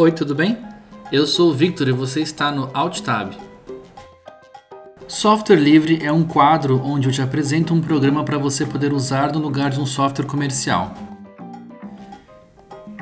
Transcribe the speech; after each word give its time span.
Oi, 0.00 0.12
tudo 0.12 0.32
bem? 0.32 0.56
Eu 1.10 1.26
sou 1.26 1.50
o 1.50 1.52
Victor 1.52 1.88
e 1.88 1.92
você 1.92 2.20
está 2.20 2.52
no 2.52 2.70
AltTab. 2.72 3.36
Software 5.08 5.56
Livre 5.56 5.98
é 6.00 6.12
um 6.12 6.22
quadro 6.22 6.80
onde 6.84 7.08
eu 7.08 7.12
te 7.12 7.20
apresento 7.20 7.74
um 7.74 7.80
programa 7.80 8.22
para 8.22 8.38
você 8.38 8.64
poder 8.64 8.92
usar 8.92 9.32
no 9.32 9.40
lugar 9.40 9.70
de 9.70 9.80
um 9.80 9.86
software 9.86 10.24
comercial. 10.24 10.94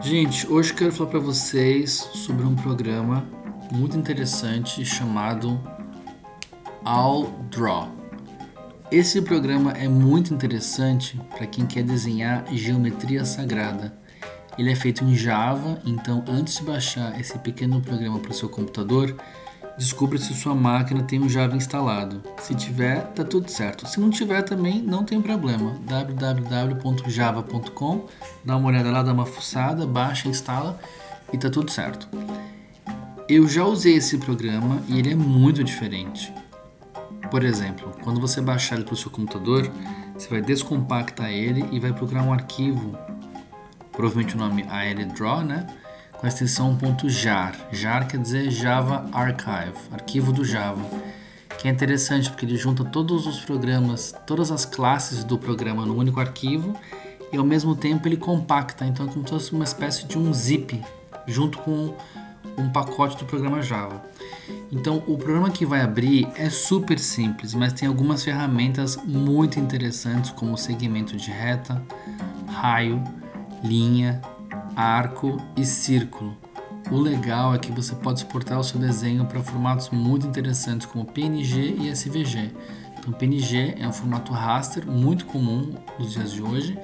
Gente, 0.00 0.46
hoje 0.46 0.70
eu 0.70 0.76
quero 0.76 0.92
falar 0.92 1.10
para 1.10 1.18
vocês 1.18 1.90
sobre 2.14 2.46
um 2.46 2.54
programa 2.54 3.26
muito 3.72 3.96
interessante 3.96 4.84
chamado 4.84 5.60
AllDraw. 6.84 7.88
Esse 8.88 9.20
programa 9.20 9.72
é 9.72 9.88
muito 9.88 10.32
interessante 10.32 11.20
para 11.36 11.44
quem 11.44 11.66
quer 11.66 11.82
desenhar 11.82 12.44
geometria 12.52 13.24
sagrada. 13.24 14.03
Ele 14.56 14.70
é 14.70 14.74
feito 14.74 15.04
em 15.04 15.14
Java, 15.14 15.78
então 15.84 16.24
antes 16.28 16.58
de 16.58 16.62
baixar 16.62 17.20
esse 17.20 17.38
pequeno 17.38 17.80
programa 17.80 18.18
para 18.18 18.30
o 18.30 18.34
seu 18.34 18.48
computador, 18.48 19.14
descubra 19.76 20.16
se 20.18 20.32
sua 20.34 20.54
máquina 20.54 21.02
tem 21.02 21.20
um 21.20 21.28
Java 21.28 21.56
instalado. 21.56 22.22
Se 22.38 22.54
tiver, 22.54 23.00
tá 23.12 23.24
tudo 23.24 23.50
certo. 23.50 23.88
Se 23.88 23.98
não 23.98 24.10
tiver 24.10 24.42
também, 24.42 24.80
não 24.80 25.04
tem 25.04 25.20
problema. 25.20 25.76
www.java.com, 25.86 28.06
dá 28.44 28.56
uma 28.56 28.68
olhada 28.68 28.90
lá, 28.90 29.02
dá 29.02 29.12
uma 29.12 29.26
fuçada, 29.26 29.86
baixa, 29.86 30.28
instala 30.28 30.78
e 31.32 31.38
tá 31.38 31.50
tudo 31.50 31.70
certo. 31.70 32.08
Eu 33.28 33.48
já 33.48 33.64
usei 33.64 33.96
esse 33.96 34.18
programa 34.18 34.82
e 34.86 34.98
ele 34.98 35.12
é 35.12 35.16
muito 35.16 35.64
diferente. 35.64 36.32
Por 37.30 37.42
exemplo, 37.42 37.90
quando 38.04 38.20
você 38.20 38.40
baixar 38.40 38.76
ele 38.76 38.84
para 38.84 38.94
o 38.94 38.96
seu 38.96 39.10
computador, 39.10 39.68
você 40.14 40.28
vai 40.28 40.40
descompactar 40.40 41.30
ele 41.30 41.64
e 41.72 41.80
vai 41.80 41.92
procurar 41.92 42.22
um 42.22 42.32
arquivo, 42.32 42.96
provavelmente 43.96 44.34
o 44.34 44.38
nome 44.38 44.64
ALDraw, 44.68 45.42
né? 45.42 45.66
Com 46.12 46.26
a 46.26 46.28
extensão 46.28 46.78
.jar. 47.06 47.54
jar 47.72 48.06
quer 48.06 48.18
dizer 48.18 48.50
Java 48.50 49.06
Archive, 49.12 49.78
arquivo 49.92 50.32
do 50.32 50.44
Java. 50.44 50.84
Que 51.58 51.68
é 51.68 51.70
interessante 51.70 52.30
porque 52.30 52.44
ele 52.44 52.56
junta 52.56 52.84
todos 52.84 53.26
os 53.26 53.40
programas, 53.40 54.14
todas 54.26 54.50
as 54.50 54.64
classes 54.64 55.24
do 55.24 55.38
programa 55.38 55.86
no 55.86 55.96
único 55.96 56.20
arquivo 56.20 56.76
e 57.32 57.36
ao 57.36 57.44
mesmo 57.44 57.74
tempo 57.74 58.06
ele 58.06 58.16
compacta, 58.16 58.84
então 58.84 59.06
é 59.06 59.08
como 59.08 59.24
se 59.24 59.30
fosse 59.30 59.52
uma 59.52 59.64
espécie 59.64 60.06
de 60.06 60.18
um 60.18 60.32
zip 60.32 60.80
junto 61.26 61.58
com 61.58 61.94
um 62.56 62.68
pacote 62.70 63.16
do 63.16 63.24
programa 63.24 63.62
Java. 63.62 64.02
Então, 64.70 65.02
o 65.06 65.16
programa 65.16 65.50
que 65.50 65.64
vai 65.64 65.80
abrir 65.80 66.28
é 66.36 66.48
super 66.50 66.98
simples, 66.98 67.54
mas 67.54 67.72
tem 67.72 67.88
algumas 67.88 68.22
ferramentas 68.22 68.96
muito 69.04 69.58
interessantes, 69.58 70.30
como 70.30 70.56
segmento 70.56 71.16
de 71.16 71.30
reta, 71.30 71.82
raio, 72.48 73.02
linha, 73.64 74.20
arco 74.76 75.38
e 75.56 75.64
círculo. 75.64 76.36
O 76.90 76.98
legal 76.98 77.54
é 77.54 77.58
que 77.58 77.72
você 77.72 77.94
pode 77.94 78.20
exportar 78.20 78.60
o 78.60 78.64
seu 78.64 78.78
desenho 78.78 79.24
para 79.24 79.42
formatos 79.42 79.88
muito 79.88 80.26
interessantes 80.26 80.86
como 80.86 81.06
PNG 81.06 81.76
e 81.80 81.88
SVG. 81.88 82.52
Então, 82.98 83.12
PNG 83.12 83.74
é 83.78 83.88
um 83.88 83.92
formato 83.92 84.32
raster 84.32 84.86
muito 84.86 85.24
comum 85.24 85.74
nos 85.98 86.12
dias 86.12 86.30
de 86.30 86.42
hoje 86.42 86.78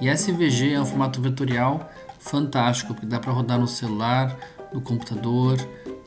e 0.00 0.08
SVG 0.08 0.74
é 0.74 0.80
um 0.80 0.84
formato 0.84 1.22
vetorial 1.22 1.90
fantástico, 2.18 2.92
porque 2.92 3.06
dá 3.06 3.18
para 3.18 3.32
rodar 3.32 3.58
no 3.58 3.66
celular, 3.66 4.36
no 4.72 4.80
computador, 4.80 5.56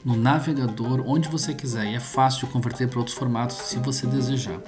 no 0.06 0.16
navegador, 0.16 1.04
onde 1.08 1.28
você 1.28 1.54
quiser, 1.54 1.86
e 1.86 1.96
é 1.96 2.00
fácil 2.00 2.48
converter 2.48 2.88
para 2.88 3.00
outros 3.00 3.18
formatos 3.18 3.58
se 3.58 3.80
você 3.80 4.06
desejar. 4.06 4.60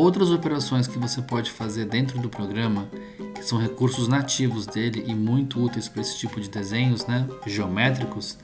Outras 0.00 0.30
operações 0.30 0.88
que 0.88 0.98
você 0.98 1.20
pode 1.20 1.50
fazer 1.50 1.84
dentro 1.84 2.18
do 2.18 2.30
programa, 2.30 2.88
que 3.34 3.42
são 3.42 3.58
recursos 3.58 4.08
nativos 4.08 4.64
dele 4.64 5.04
e 5.06 5.14
muito 5.14 5.62
úteis 5.62 5.90
para 5.90 6.00
esse 6.00 6.16
tipo 6.16 6.40
de 6.40 6.48
desenhos, 6.48 7.06
né, 7.06 7.28
geométricos, 7.46 8.38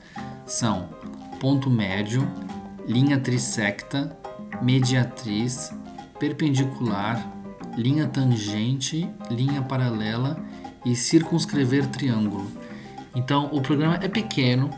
são 0.45 0.87
ponto 1.39 1.67
médio, 1.67 2.31
linha 2.85 3.19
trisecta, 3.19 4.15
mediatriz, 4.61 5.73
perpendicular, 6.19 7.27
linha 7.75 8.05
tangente, 8.05 9.09
linha 9.31 9.63
paralela 9.63 10.39
e 10.85 10.95
circunscrever 10.95 11.87
triângulo. 11.87 12.45
Então, 13.15 13.49
o 13.51 13.61
programa 13.61 13.95
é 13.95 14.07
pequeno, 14.07 14.69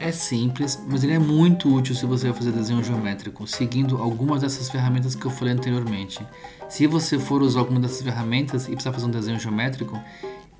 é 0.00 0.10
simples, 0.10 0.82
mas 0.88 1.04
ele 1.04 1.12
é 1.12 1.18
muito 1.18 1.72
útil 1.72 1.94
se 1.94 2.06
você 2.06 2.28
vai 2.28 2.36
fazer 2.36 2.52
desenho 2.52 2.82
geométrico, 2.82 3.46
seguindo 3.46 3.98
algumas 3.98 4.40
dessas 4.40 4.70
ferramentas 4.70 5.14
que 5.14 5.26
eu 5.26 5.30
falei 5.30 5.52
anteriormente. 5.52 6.26
Se 6.70 6.86
você 6.86 7.18
for 7.18 7.42
usar 7.42 7.60
alguma 7.60 7.78
dessas 7.78 8.00
ferramentas 8.00 8.64
e 8.66 8.70
precisar 8.70 8.92
fazer 8.92 9.06
um 9.06 9.10
desenho 9.10 9.38
geométrico, 9.38 10.00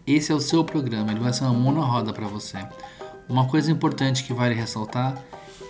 esse 0.07 0.31
é 0.31 0.35
o 0.35 0.41
seu 0.41 0.63
programa, 0.63 1.11
ele 1.11 1.21
vai 1.21 1.33
ser 1.33 1.45
uma 1.45 1.55
mão 1.55 1.73
na 1.73 1.81
roda 1.81 2.13
para 2.13 2.27
você. 2.29 2.59
Uma 3.29 3.47
coisa 3.47 3.73
importante 3.73 4.25
que 4.25 4.35
vale 4.35 4.55
ressaltar 4.55 5.17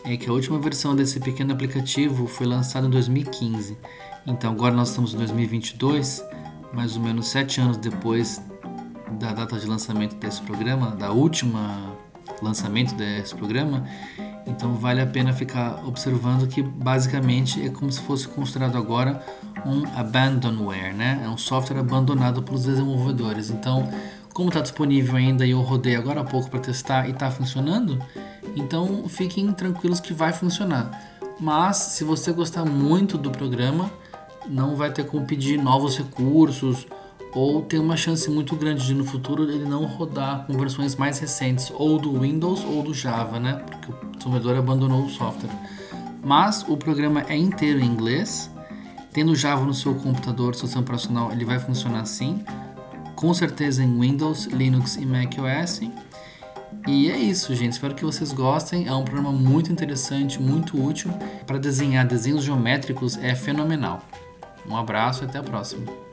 é 0.05 0.17
que 0.17 0.29
a 0.29 0.33
última 0.33 0.59
versão 0.59 0.97
desse 0.97 1.21
pequeno 1.21 1.53
aplicativo 1.53 2.27
foi 2.27 2.47
lançada 2.47 2.89
em 2.89 2.91
2015. 2.91 3.79
Então 4.27 4.51
agora 4.51 4.75
nós 4.75 4.89
estamos 4.89 5.15
em 5.15 5.17
2022, 5.17 6.25
mais 6.73 6.97
ou 6.97 7.03
menos 7.03 7.29
sete 7.29 7.61
anos 7.61 7.77
depois 7.77 8.43
da 9.13 9.33
data 9.33 9.57
de 9.59 9.67
lançamento 9.67 10.17
desse 10.17 10.41
programa, 10.43 10.91
da 10.97 11.13
última 11.13 12.10
lançamento 12.45 12.95
desse 12.95 13.35
programa, 13.35 13.85
então 14.47 14.75
vale 14.75 15.01
a 15.01 15.07
pena 15.07 15.33
ficar 15.33 15.83
observando 15.87 16.49
que 16.49 16.63
basicamente 16.63 17.65
é 17.65 17.69
como 17.69 17.91
se 17.91 18.01
fosse 18.01 18.27
considerado 18.27 18.77
agora 18.77 19.25
um 19.65 19.85
abandonware, 19.99 20.95
né? 20.95 21.23
É 21.25 21.29
um 21.29 21.37
software 21.37 21.79
abandonado 21.79 22.43
pelos 22.43 22.65
desenvolvedores. 22.65 23.51
Então, 23.51 23.89
como 24.33 24.49
está 24.49 24.61
disponível 24.61 25.17
ainda 25.17 25.45
e 25.45 25.51
eu 25.51 25.61
rodei 25.61 25.97
agora 25.97 26.21
há 26.21 26.25
pouco 26.25 26.49
para 26.51 26.61
testar 26.61 27.09
e 27.09 27.11
está 27.11 27.31
funcionando, 27.31 27.99
então 28.57 29.07
fiquem 29.09 29.53
tranquilos 29.53 30.01
que 30.01 30.13
vai 30.13 30.33
funcionar. 30.33 30.91
Mas 31.39 31.77
se 31.77 32.05
você 32.05 32.33
gostar 32.33 32.65
muito 32.65 33.17
do 33.17 33.31
programa, 33.31 33.91
não 34.49 34.77
vai 34.77 34.93
ter 34.93 35.05
como 35.05 35.27
pedir 35.27 35.59
novos 35.59 35.97
recursos 35.97 36.87
ou 37.33 37.63
tem 37.63 37.79
uma 37.79 37.97
chance 37.97 38.29
muito 38.31 38.57
grande 38.57 38.85
de 38.85 38.95
no 38.95 39.05
futuro 39.05 39.45
ele 39.45 39.65
não 39.65 39.85
rodar 39.85 40.47
com 40.47 40.53
versões 40.55 40.97
mais 40.97 41.19
recentes, 41.19 41.73
ou 41.75 41.99
do 41.99 42.21
Windows 42.21 42.65
ou 42.65 42.83
do 42.83 42.93
Java, 42.93 43.39
né? 43.39 43.63
Porque 43.67 43.93
o 43.93 44.17
desenvolvedor 44.17 44.57
abandonou 44.57 45.05
o 45.05 45.09
software. 45.09 45.51
Mas 46.23 46.65
o 46.69 46.77
programa 46.77 47.25
é 47.29 47.37
inteiro 47.37 47.81
em 47.81 47.85
inglês. 47.85 48.51
Tendo 49.13 49.35
Java 49.35 49.65
no 49.65 49.75
seu 49.75 49.95
computador, 49.95 50.55
seu 50.55 50.67
sistema 50.67 50.83
operacional, 50.83 51.33
ele 51.33 51.45
vai 51.45 51.59
funcionar 51.59 52.01
assim. 52.01 52.45
Com 53.17 53.33
certeza 53.35 53.83
em 53.83 53.99
Windows, 53.99 54.47
Linux 54.47 54.97
e 54.97 55.07
macOS. 55.07 55.81
E 56.87 57.11
é 57.11 57.17
isso, 57.17 57.55
gente. 57.55 57.73
Espero 57.73 57.95
que 57.95 58.05
vocês 58.05 58.33
gostem. 58.33 58.87
É 58.87 58.95
um 58.95 59.05
programa 59.05 59.33
muito 59.33 59.73
interessante, 59.73 60.41
muito 60.41 60.83
útil. 60.83 61.11
Para 61.47 61.59
desenhar 61.59 62.07
desenhos 62.07 62.45
geométricos 62.45 63.17
é 63.19 63.35
fenomenal. 63.35 64.01
Um 64.69 64.77
abraço 64.77 65.25
e 65.25 65.27
até 65.27 65.39
a 65.39 65.43
próxima. 65.43 66.10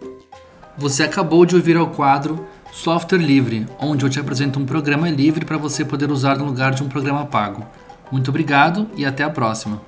Você 0.78 1.02
acabou 1.02 1.44
de 1.44 1.56
ouvir 1.56 1.76
ao 1.76 1.88
quadro 1.88 2.46
Software 2.72 3.18
Livre, 3.18 3.66
onde 3.80 4.06
eu 4.06 4.10
te 4.10 4.20
apresento 4.20 4.60
um 4.60 4.66
programa 4.66 5.10
livre 5.10 5.44
para 5.44 5.58
você 5.58 5.84
poder 5.84 6.12
usar 6.12 6.38
no 6.38 6.46
lugar 6.46 6.76
de 6.76 6.84
um 6.84 6.88
programa 6.88 7.26
pago. 7.26 7.66
Muito 8.12 8.30
obrigado 8.30 8.88
e 8.96 9.04
até 9.04 9.24
a 9.24 9.30
próxima. 9.30 9.82